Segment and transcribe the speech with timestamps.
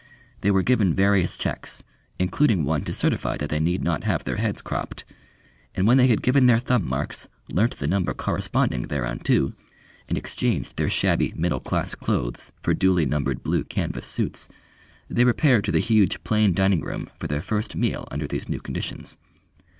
[0.39, 1.83] They were given various checks,
[2.17, 5.03] including one to certify that they need not have their heads cropped;
[5.75, 9.53] and when they had given their thumb marks, learnt the number corresponding thereunto,
[10.09, 14.49] and exchanged their shabby middle class clothes for duly numbered blue canvas suits,
[15.07, 18.59] they repaired to the huge plain dining room for their first meal under these new
[18.59, 19.17] conditions.